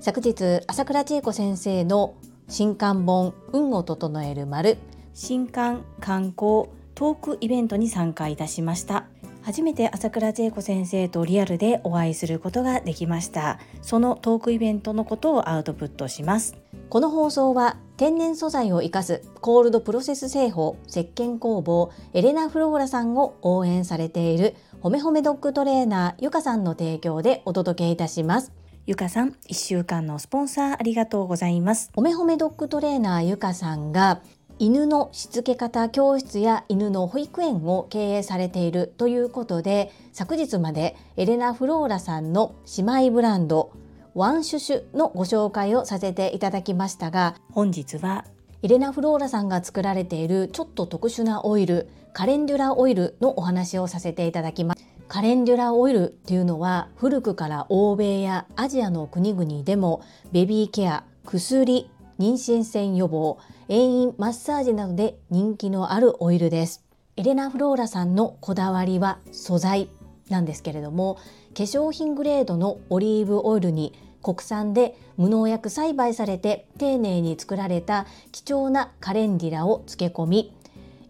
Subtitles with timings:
[0.00, 2.14] 昨日朝倉千恵子先生の
[2.48, 4.76] 新刊本運を整える丸。
[5.14, 9.06] 新刊観光トークイベントに参加いたしました。
[9.42, 13.58] 初めて朝倉千恵子先生とリアルでお会いすることができました。
[13.82, 16.56] そのトークイベントのことをアウトプットします。
[16.88, 24.54] この放送は天然素材を生かすコールドプロセス製法石鹸工房エレナ・フローラさんを応援されている
[24.84, 28.52] ほめほめドッグトレーナーゆかさんの提供でお届けいたします
[28.84, 31.90] ゆかさん、1週間のスポンサーありがとうございます。
[31.94, 34.20] ほめほめドッグトレーナーゆかさんが
[34.58, 43.72] 犬のしつけ方教室や犬の保育園を経営されているということで昨日までエレナ・フローラさんの姉妹ブランド
[44.14, 48.26] ワンシュシュのご紹介をさせていただきましたが本日は
[48.64, 54.82] エレナ・フローラさんが作られているちょっと特殊なオイルカレンデュラオイルのお話をさせていただきます。
[55.06, 60.02] カレンデュラオイルっていうのは古くから欧米やアジアの国々でも
[60.32, 61.84] ベビーケア薬妊
[62.18, 63.36] 娠線予防
[63.68, 66.82] 遠因マッサージなどで人気のあるオイルです。
[67.18, 69.90] エレナ・フローラさんのこだわりは素材
[70.30, 71.16] なんですけれども
[71.54, 73.92] 化粧品グレードのオリーブオイルに
[74.24, 80.56] 国産で無農薬栽培されて丁寧に作られた貴重なカレンデュラを漬け込み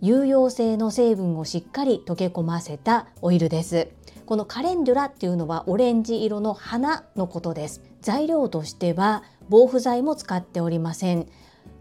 [0.01, 3.89] 有用性の成分をしっかり溶け込ませたオイルです。
[4.27, 7.81] このカレンデュラっていうのはオレンジ色の花のことです。
[8.03, 11.27] 材料としては防腐剤も使っておりません。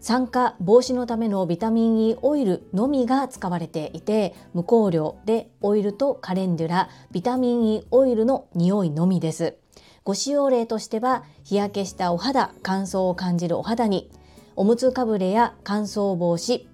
[0.00, 9.56] 酸化防止のためのビタミン E オイルのみが使われていて無香料でオイルとカレンデュラビタミン E オイルの匂いのみです。
[10.04, 14.10] ご使用例としては日焼けしたお肌乾燥を感じるお肌に
[14.54, 16.66] おむつかぶれや乾燥防止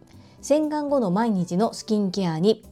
[0.43, 2.65] 洗顔後の毎日のスキンケアに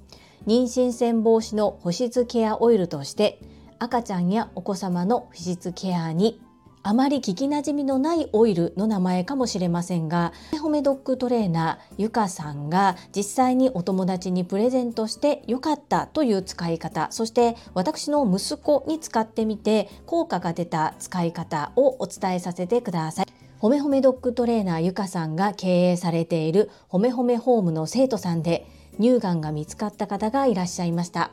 [0.47, 3.39] 妊娠線防止の保湿ケアオイルとして
[3.79, 6.41] 赤ちゃんやお子様の保湿ケアに
[6.89, 23.27] あまり聞きなじみのないオイルの名前かもしれませんがホメドッグトレーナーゆかさんが実際にお友達にプレゼントしてよかったという使い方そして私の息子に使ってみて効果が出た使い方をお伝えさせてください。
[23.59, 28.67] ほめほめドッグトレーナーゆかさんが経営されているほめほめホームの生徒さんで
[28.99, 31.33] 乳がんが見つかった方がいらっしゃいました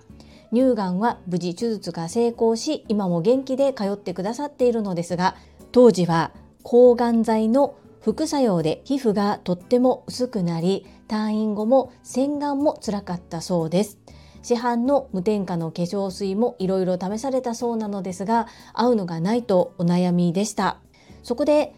[0.51, 5.35] 乳がんは無事手術が成功し今も元気で通ってくださっているのですが
[5.71, 6.31] 当時は
[6.63, 13.97] 抗がん剤の副作用で皮膚がとっても薄くなり退院後も洗顔も辛かったそうです。
[14.43, 20.77] 市販の無添加の化粧水もいろいろ試されたそうなのですが合うのがないとお悩みでした。
[21.23, 21.73] そこで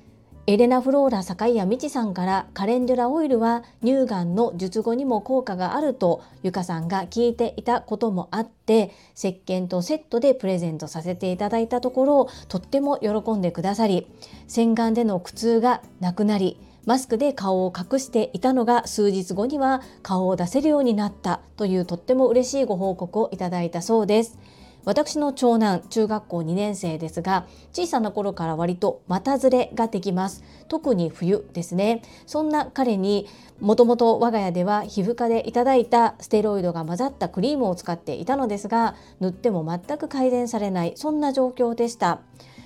[0.50, 14.08] エレナ・フローラ坂井谷美智さんからカレンデュラオイルは乳がんの術後にも効果があるとゆかさんが聞いていたこともあって石鹸とセットでプレゼントさせていただいたところとっても喜んでくださり
[14.48, 24.40] 洗顔での苦痛がなくなりマスクで顔を隠していたのが数日後には顔を出せるようになったというとっても嬉しいご報告をいただいたそうです。
[24.88, 30.46] 私の長男中学校2年生ですが小さな頃から割と股ずれができます。
[30.70, 32.02] 特に冬ですね。
[32.26, 33.28] そんな彼に
[33.60, 42.22] もともと我が家では皮膚科でいただいたステロイドが混ざったクリームを使っていたのですが塗っても全く改善されないそんな状況でした。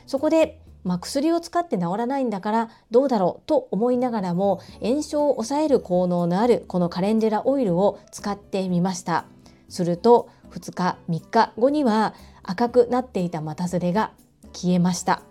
[0.06, 9.26] そこでまあ、薬を使って治らないんだからどうだろうと思いながらも炎症を抑える効能のあるこのカレンデュラオイルを使ってみました。
[9.72, 12.14] すると2日3日後には
[12.44, 14.12] 赤くなっていた股ずれが
[14.54, 15.22] 消えました。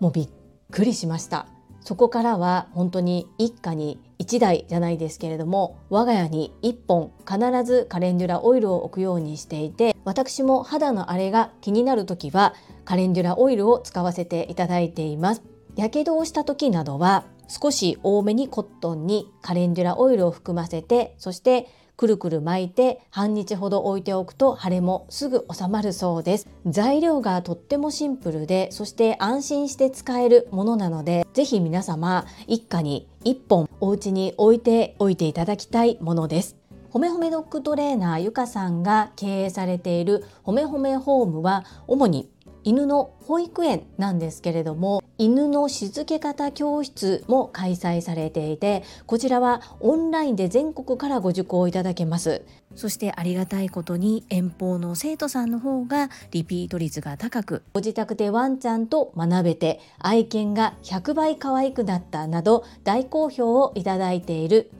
[0.00, 0.28] もうびっ
[0.70, 1.46] くりしました。
[1.80, 12.54] そこからは本当に一家に1台じゃないですけれども我が家に1本必ずカレンデュラオイルを置くようにしていて私も肌の荒れが気になる時は
[12.84, 15.42] カレンデュラオイルを使わせていただいています。
[15.74, 21.68] やけどをした時などは少し多めにコットンにカレンデュラオイルを含ませてそして
[22.02, 26.48] くるくる巻いて半日ほど置いておくと腫れもすぐ収まるそうです。
[26.66, 36.56] 材料がとってもシンプルでそして安心して使えるものなのでぜひ皆様一家に1本お家に置いておいていただきたいものです。
[36.90, 42.31] ほめほめドッグトレーナーゆかさんが経営されているほめほめホームは主に
[42.64, 52.42] 犬の保育園なんですけれども犬のしつけ方教室も開催されていてこちらはオンラインで全国からご受講いただけます。
[52.74, 64.70] そしてありがたいことに遠方の生徒さんの方がリピート率が高くご自宅でワンちゃんと学べて愛犬が100倍可愛くなったなど大好評をいただいている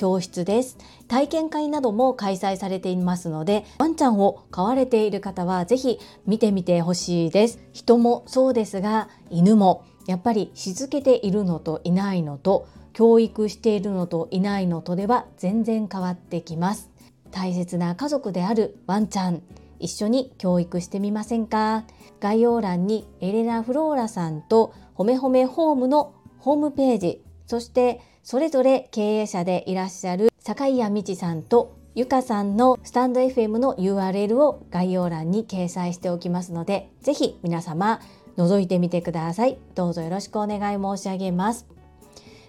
[0.00, 0.78] 教室です。
[1.08, 7.60] 体験会なども開催されていますのでワンちゃんを飼われている方はぜひ見てみてほしいです。
[7.74, 16.88] 人もそうですが犬もやっぱりしつけているのといないのと教育しているのといないのとでは全然変わってきます。
[17.30, 19.42] 大切な家族であるワンちゃん
[19.78, 21.84] 一緒に教育してみませんか？
[22.20, 37.98] 概要欄にエレナ・フローラさんとほめほめホームのホームページそしてそれぞれ経営者でいらっしゃる坂井谷美智さんとゆかさんのスタンド FM の URL を概要欄に掲載しておきますのでぜひ皆様
[38.36, 39.58] 覗いてみてください。
[39.74, 41.66] どうぞよろしくお願い申し上げます。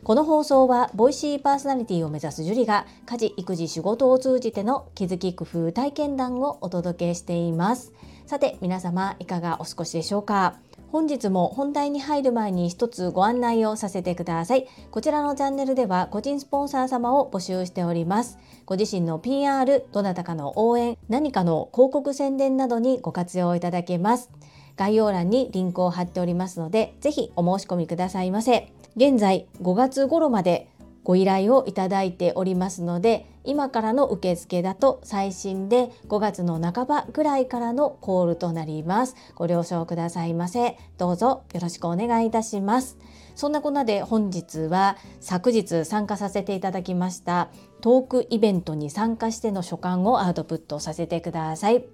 [0.03, 7.91] この放送はボイシーパーソナリティを目指すジュリが家事育児仕事を通じての気づき工夫体験談をお届けしています。
[8.27, 10.59] さて皆様いかがお過ごしでしょうか？
[10.91, 14.67] 本日も本題に入る前に一つご案内をさせてください。
[14.91, 18.37] こちらのチャンネルでは個人スポンサー様を募集しております。
[18.65, 24.29] ご自身の PR どなたかの応援何かの広告宣伝などにご活用いただけます。
[24.75, 28.73] 概要欄にリンクを貼っておりますのでぜひお申し込みくださいませ。
[28.97, 30.67] 現在5月頃まで
[31.05, 39.15] ご依頼をいただいておりますので今からの受付だと最新で5月の半ばぐらいからのコールとなります。
[39.35, 40.77] ご了承くださいませ。
[40.97, 42.97] どうぞよろしくお願いいたします。
[43.35, 47.49] そんなこんなで本日は昨日参加させていただきました
[47.79, 51.85] トークイベントに参加しての所感をアウトプットさせてください。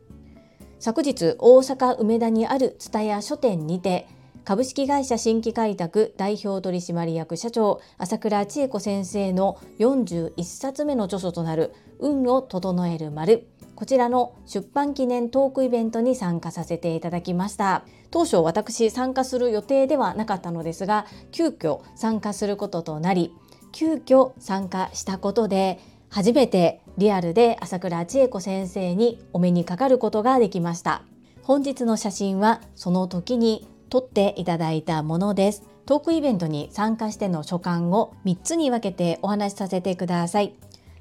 [0.80, 4.08] 昨日大阪梅田にある蔦屋書店にて
[4.48, 13.50] 株式会社新規開拓代表取締役社長朝倉千恵子先生の41冊目の著書となる運を整える丸。
[13.76, 17.84] こちらの出版記念トークイベントに参加させていただきました。
[18.10, 23.34] 当初私参加する予定ではなかったのですが急遽参加することとなり
[23.74, 25.78] 急遽参加したことで
[26.08, 31.04] 初めてリアルで朝倉千恵子先生にお目にかかることができました。
[31.44, 35.64] 本日の写真はその時に撮っていただいたものです。
[35.86, 40.54] トークイベントに参加しての所感を3つに分けてお話しさせてください。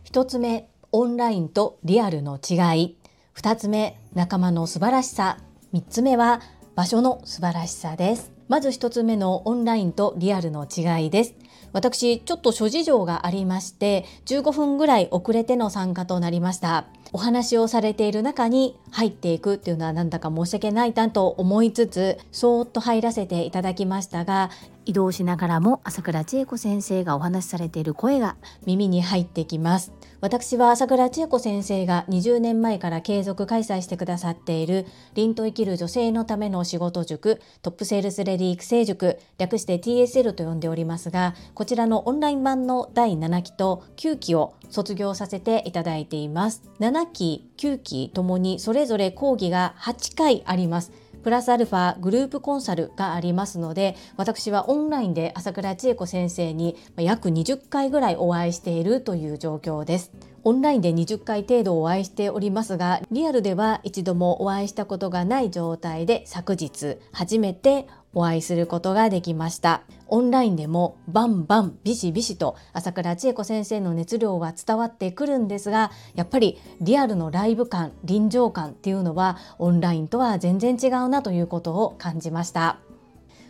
[0.05, 2.97] 1つ目、オンラインとリアルの違い。
[3.35, 5.39] 2つ目、仲間の素晴らしさ。
[5.75, 6.41] 3つ目は
[6.75, 8.33] 場所の素晴らしさです。
[8.49, 11.35] まず1つ目のオンラインとリアルの違いです。
[11.73, 16.87] 私、ちょっと諸事情がありまして、15分ぐらい遅れての参加となりました。
[17.13, 24.51] お話をされている中に入っていくっていうのはなんだか申し訳ないなと思いつつそーっと入らせていただきましたが
[24.87, 29.93] 移動しながらも朝倉千恵子先生がお話しされている声が耳に入ってきます。
[30.21, 46.63] 私は朝倉千恵子先生が20年前から継続開催してくださっている凛と生きる女性のための仕事塾トップセールスレディ育成塾略して TSL と呼んでおりますがこちらのオンライン版の第7期と9期を卒業させていただいています。
[46.81, 50.93] 7期9期ともにそれぞれ講義が8回あります。
[51.27, 60.13] プラスアルファグループコンサルがありますので私はオンラインで朝倉千恵子先生に約20回ぐらいお会いしているという状況です。
[60.45, 69.83] オンラインで20回程度お会いしておりますがリアルでは一度もお会いしたことがない状態で昨日初めてお会いすることができました。
[70.09, 82.79] オンラインでもバンバンビシビシと朝倉千恵子先生の熱量は伝わってくるんですがやっぱりリアルのライブ感臨場感っていうのはオンラインとは全然違うなということを感じました。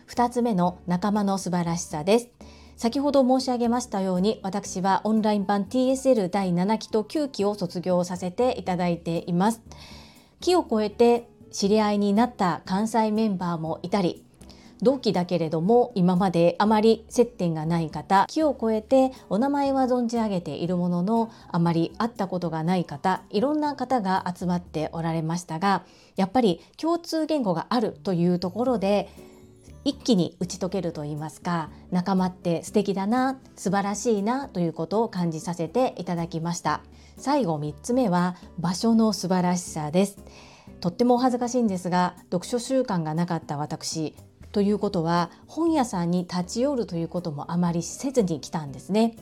[0.07, 2.29] 2つ目の仲間の素晴らしさです。
[2.77, 9.61] 先ほど申し上げましたように私はオンライン版 TSL 第7期と9期を卒業させていただいています。
[10.39, 14.26] 期を超えて知り合いになった関西メンバーもいたり
[14.81, 25.83] 同期だけれども今まであまり接点がない方木を超えてお名前は存じ上げているもののあまり会ったことがない方いろんな方が集まっておられましたが
[26.15, 29.09] やっぱり共通言語があるというところで
[29.87, 36.81] 一気に打ち解けると言いますか仲間って素敵だな素晴らしいなということを感じさせていただきました。
[37.15, 40.17] 最後3つ目は場所の素晴らしさです。
[40.81, 44.13] とってもお恥ずかしいんですが読書習慣がなかった私
[44.51, 49.15] ということは本屋さんに立ち寄るということもあまりせずに来たんですね。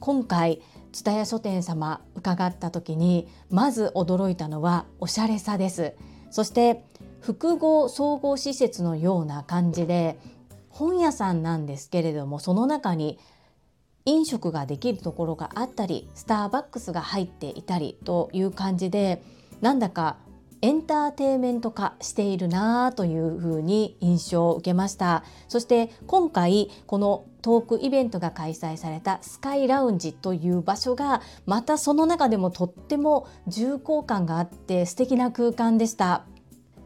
[0.00, 5.94] 今回蔦屋書店様伺った時にまず驚いたのはおしゃれさです。
[6.30, 6.84] そして
[7.20, 10.18] 複合総合施設のような感じで
[10.70, 13.18] 本屋さんなんですけれどもその中に
[14.06, 19.22] 飲食ができるところがあったりスターバックスが入っていたりという感じで
[19.60, 20.16] なんだか
[20.62, 25.24] エンターテイメント化しているなというふうに印象を受けました。
[25.48, 36.26] そして今回このトークイベントが開催されたスカイラウンジという場所がまたその中でもとっても重厚感があって素敵な空間でした。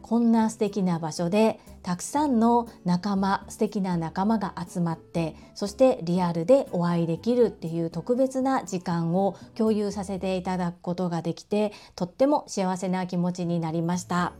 [0.01, 14.33] こんな素敵な場所でたくさんの仲間素敵な仲間が集まってそしてリアルでお会いできるっていう特別な時間を共有させていただくことができてとっても幸せな気持ちになりました。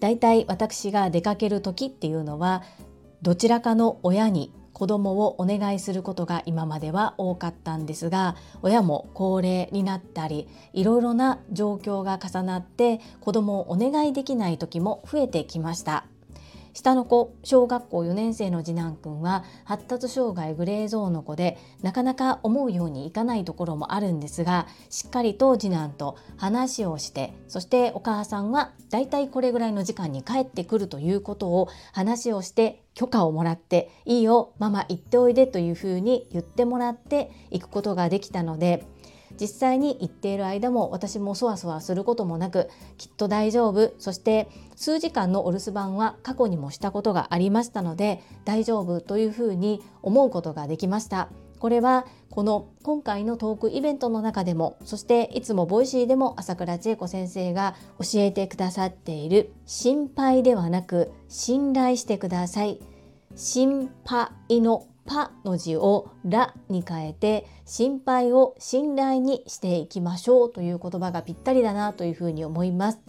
[0.00, 2.62] だいたい私が出かける時っていうのは
[3.20, 16.06] どちらかの親に子供をお願いすることが今までは多かったんですが親も高齢になったりいろいろな状況が重なって子供をお願いできない時も増えてきました。
[16.76, 38.84] 下の子小学校4年生の次男くんは発達障害グレーゾーンの子でなかなか思うようにいかないところもあるんですがしっかりと次男と話をしてそしてお母さんはだいたいこれぐらいの時間に帰ってくるということを話をして許可をもらっていいよママ行っておいでというふうに言ってもらって行くことができたので
[39.40, 43.92] 実際に行っている間も私もそわそわすることもなくきっと大丈夫。
[43.98, 51.28] そして数時間のお留守番は過去にもしたことがありましたので大丈夫というふうに思うことができました。
[51.58, 62.78] これはこの今回のトークイベントの中でもそしていつも Voicy でも朝倉千恵子先生が教えてくださっている心配ではなく信頼してください。
[63.34, 73.00] 心配のパの字をラに変えて心配を信頼にしていきましょうという言葉がぴったりだなというふうに思います。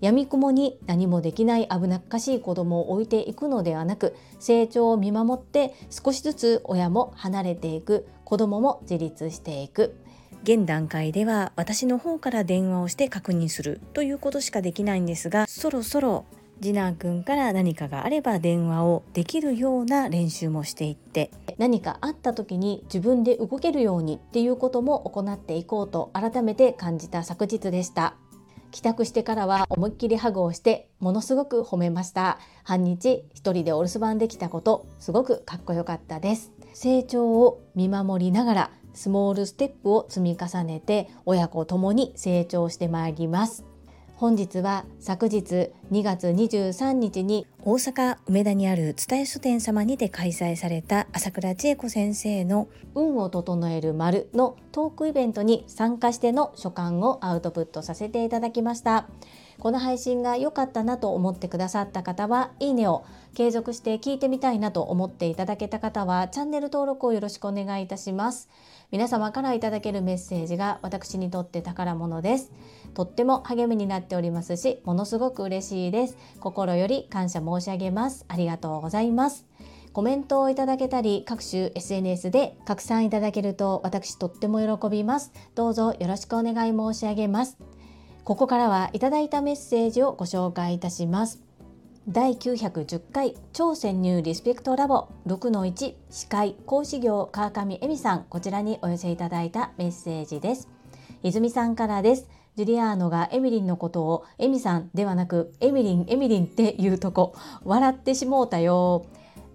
[0.00, 9.96] 闇雲に何もできない危なっかしい子供を置いていくのではなく成長を見守って少しずつ親も離れていく子供も自立していく
[10.42, 16.26] 現段階では私の方から電話をして確認するということしかできないんですがそろそろ
[16.60, 28.14] 次男くんから何かがあれば電話をできるような練習もしていって何かあった時に自分で動けるようにっていうことも行っていこうと改めて感じた昨日でした。
[28.72, 32.38] 帰宅してからは思いっきりハグをしてものすごく褒めました。
[32.62, 36.52] 半日一人でお留守番できたことすごくかっこよかったです。
[36.74, 43.64] 成長を見守りながらスモールステップを積み重ねて親子ともに成長してまいります。
[44.16, 59.06] 本日は昨日2月23日に大阪梅田にある蔦屋書店様にて開催された朝倉千恵子先生の運を整える丸のトークイベントに参加しての所感をアウトプットさせていただきました。
[59.58, 63.04] この配信が良かったなと思ってくださった方はいいねを
[63.34, 68.48] 継続して聞いてみたいなと思っていただけた方はチャンネル登録をよろしくお願いいたします
[68.90, 72.52] 皆様からいただけるメッセージが私にとって宝物です
[72.96, 76.16] とっても励みになっておりますしものすごく嬉しいです。
[76.40, 78.24] 心より感謝申し上げます。
[78.26, 79.44] ありがとうございます。
[79.92, 85.30] コメントをいただけたり各種 SNS で拡散いただけると私とっても喜びます。
[85.54, 87.58] どうぞよろしくお願い申し上げます。
[88.24, 91.42] ここからはいただいたメッセージをご紹介いたします。
[92.08, 98.24] 第910回超潜入リスペクトラボ6-1司会講師業川上恵美さん。
[98.24, 100.70] こちらにお寄せいただいたメッセージです。
[101.22, 102.28] 泉さんからです。
[102.56, 107.34] ジュリアーノがエミリンのことをエミさんではなくエミリンエミリンっていうとこ
[107.64, 109.04] 笑ってしもうたよ。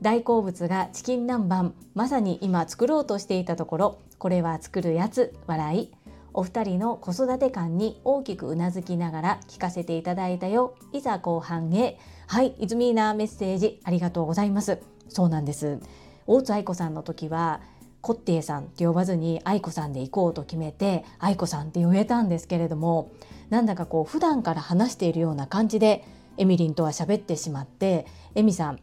[0.03, 5.91] 大好物がチキン南蛮まさに今作ろうとしていたところこれは作るやつ笑い。
[6.33, 10.75] お二人の子育て感に大きくうなずきながら聞かせていただいたよ。
[10.93, 11.97] いざ後半へ。
[12.27, 14.77] はいイズミーナメッセージありがとうございます。
[15.09, 15.79] そうなんです。
[16.27, 17.61] 大津愛子さんの時は
[18.01, 23.11] コッテイさんって呼ばずに愛子さんで行こうと決めて愛子さんって呼べたんですけれども
[23.49, 26.03] なんだかこう普段から話しているような感じで
[26.37, 28.79] エミリンとは喋ってしまってエミさん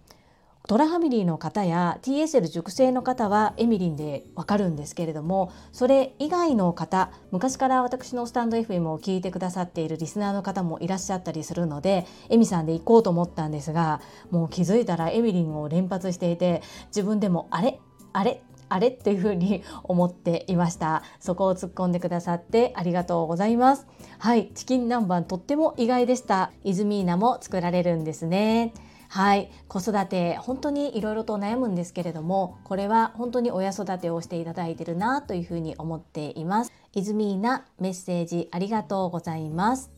[0.67, 17.81] トラファミリーの方や TSL 熟成の方はエミリンでわかるんですけれどもそれ以外の方昔から私のスタンド FM を聞いてくださっているリスナーの方もいらっしゃったりするのでエミさんで行こうと思ったんですがもう気づいたらエミリンを連発していて自分でもあれ？
[18.13, 18.43] あれ？
[18.69, 21.03] あれっていうふうに思っていました。
[21.21, 23.87] そこを突っ込んでくださってありがとうございます。
[24.19, 26.53] はいチキン南蛮とっても意外でした。
[26.65, 28.73] イズミーナも作られるんですね。
[29.09, 36.73] はい子育て本当にいろいろと悩むんですけれどもこれは本当に親育てをしていただいてるなというふうに思っています。
[36.95, 39.91] イズミーナメッセージありがとうございます。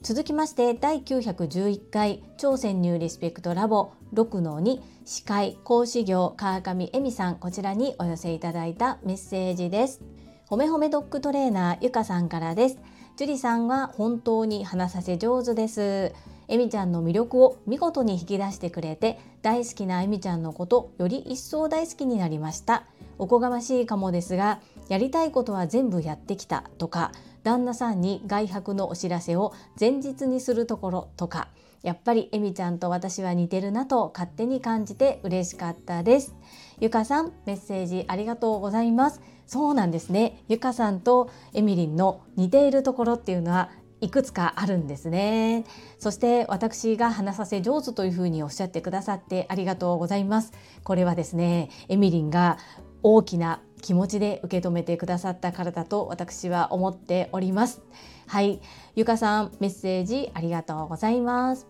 [0.00, 10.00] 続きまして第911回超潜入リスペクトラボ6の2司会講師業川上恵美さんこちらにお寄せいただいたメッセージです。
[10.46, 12.78] ほめほめドッグトレーナーゆかさんからです。
[13.16, 16.12] 樹里さんは本当に話させ上手です。
[16.46, 22.84] えみちゃんの魅力を見事に引き出してくれて大好きなえみちゃんのことより一層大好きになりました。
[23.18, 27.10] おこがましいかもですがやりたいことは全部やってきたとか
[27.48, 31.48] 旦那さんに外泊のお知らせを前日にするところとか
[31.82, 36.34] やっぱりエミちゃんと私は似てるなと勝手に感じて嬉しかったです。
[36.78, 39.22] ゆかさんメッセージありがとうございます。
[39.46, 40.44] そうなんですね。
[40.48, 43.70] ゆかさんとエミリンの似ているところっていうのは
[44.02, 45.64] いくつかあるんですね。
[45.98, 50.52] そして私が話させ上手というふうにおっしゃってくださってありがとうございます。
[50.84, 52.58] これはですねエミリンが
[53.02, 57.82] 大きな気持ちで受け止めてくださったからだと私は思っております。
[58.26, 58.60] はい。
[58.94, 61.66] ゆかさんメッセージありがとうございます。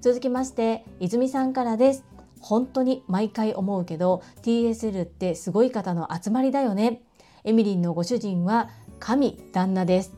[0.00, 2.04] 続きまして泉さんからです。
[2.40, 7.02] 本当に毎回思うけど TSL ってすごい方の集まりだよね。
[7.44, 10.12] エミリンのご主人は神旦那です。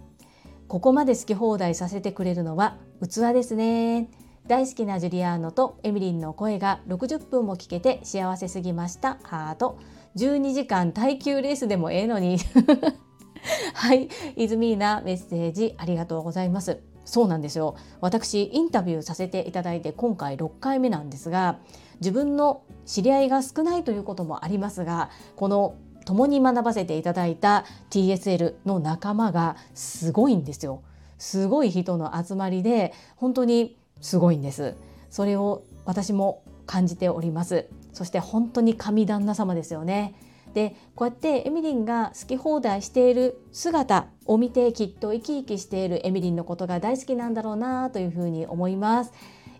[0.69, 4.09] ここまで好き放題させてくれるのは器ですね。
[4.47, 9.19] 大好きなジュリアーノとエミリンの声が60分も聞けて幸せすぎました。
[9.23, 9.79] ハート。
[10.17, 12.39] 12時間耐久レースでもええのに。
[13.75, 14.09] はい。
[14.37, 16.81] イズミーナメッセージありがとうございます。
[17.05, 17.77] そうなんですよ。
[18.01, 21.59] 私インタビューさせていただいて今回6回目なんですが
[22.01, 25.75] 自分の知り合いが少ないということもありますがこの
[26.07, 30.83] 共に学ばせていただいた TSL の仲間がすごいんですよ。
[31.19, 34.75] すごい人の集まりで本当にすごいんです。
[35.11, 37.69] それを私も感じております。
[37.93, 40.15] そして本当に神旦那様ですよね。
[40.55, 49.13] でこうやってエミリンが好き放題している姿を見てきっと生き生きしているエミリンのことが大好きなんだろうなというふうに思います。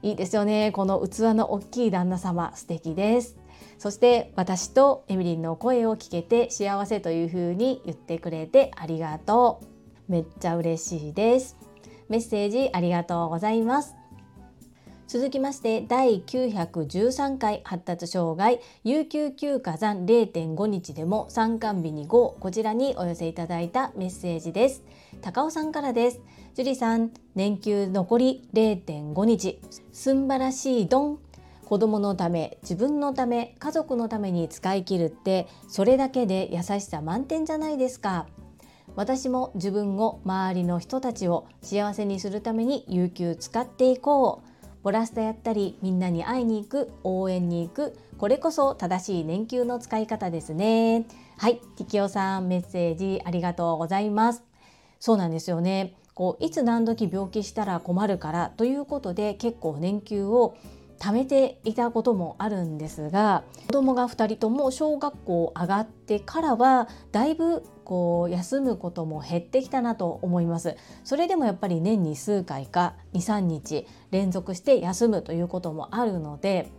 [0.03, 0.71] いいですよね。
[0.73, 3.37] この器の大きい旦那様素敵です。
[3.79, 9.61] そして私とエミリンの声を聞けて幸せというふうに言ってくれてありがと
[10.09, 10.13] う。
[10.13, 11.57] めっちゃ嬉しいです。
[12.09, 14.04] メッセージありがとうございます。
[15.15, 24.83] 続きまして第913回発達障害有給休暇残0.5日でも参観日に5こちらにお寄せいただいたメッセージです。
[25.23, 26.21] 高尾さんからです。
[26.57, 29.61] 樹里さん年休残り0.5日
[29.93, 31.19] すんばらしいドン。
[31.65, 38.27] 子供のため自分のため家族のために使い切るってそれだけで優しさ満点じゃないですか。
[38.97, 44.54] 私も自分を周りの人たちを幸せにするために有給使っていこう。
[44.85, 51.07] ボラスタやったりみんなに会いに行く応援に行くこれこそ正しい年休の使い方ですね。
[51.39, 54.43] はいティキオさんメッセージありがとうございます。
[55.01, 55.95] そうなんですよね。
[56.13, 60.55] こういつ何時病気したら困るからということで結構年休を
[60.99, 70.77] 貯めていたこともあるんですが子供が2人とも小学校上がってからはだいぶこう休むことも減ってきたなと思います。
[71.05, 76.71] それでもやっぱり年に数回か23日連続して休むということもあるので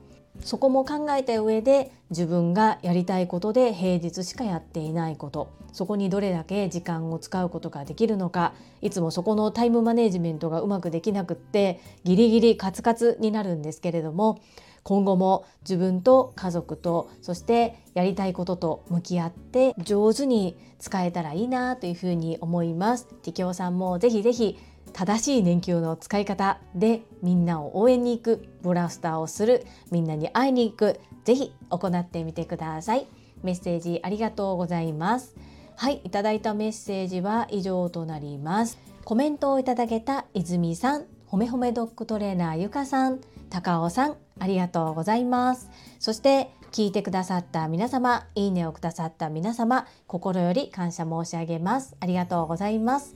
[0.41, 5.49] そこも考えた上で自分がやりたいことで平日しかやっていないこと。
[5.73, 8.53] そこにどれだけ時間を使うことができるのか。
[8.81, 14.39] いつもそこのタイムマネジメントがうまくできなくってギリギリカツカツになるんですけれども。
[14.83, 23.07] 今後も自分と家族とそしてやりたいことと向き合って上手に使えたらいいなというふうに思います。
[23.23, 24.59] ティキョウさんもぜひぜひ
[24.97, 33.05] 正しい年休の使い方でみんなを応援に行くブラスターをするみんなに会いに行くぜひ行ってみてください。
[33.43, 35.35] メッセージありがとうございます。
[35.75, 38.79] はいいただいたメッセージは以上となります。
[39.03, 45.69] コメントをいただけた泉さんほめほめドッグトレーナーゆかさん高尾さんありがとうございます。
[45.99, 51.95] そして聞いてくださった皆様いいねをくださった皆様心より感謝申し上げます。
[51.99, 53.15] ありがとうございます。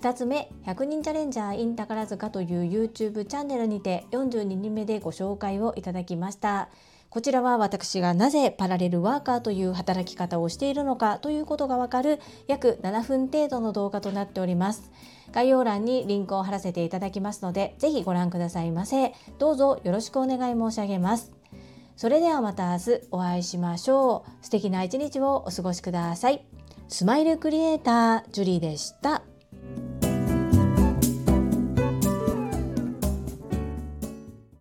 [0.00, 6.68] 2つ目100人チャレンジャー in 宝塚という YouTube チャンネルにて42人目でご紹介をいただきました。
[7.10, 14.92] こちらは私がなぜパラレルワーカーという働き方をしているのかということがわかる約7分程度の動画となっております。
[15.32, 19.14] 概要欄にリンクを貼らせていただきますのでぜひご覧くださいませ。
[19.38, 21.32] どうぞよろしくお願い申し上げます。
[21.96, 24.44] それではまた明日お会いしましょう。
[24.44, 26.46] 素敵な一日をお過ごしください。
[26.86, 29.22] スマイルクリエイタージュリーでした。